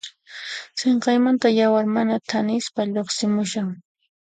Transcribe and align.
Sinqaymanta 0.79 1.47
yawar 1.59 1.85
mana 1.95 2.15
thanispa 2.33 2.81
lluqsimushan. 2.93 3.69